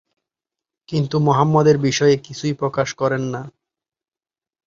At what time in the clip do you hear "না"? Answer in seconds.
3.33-3.41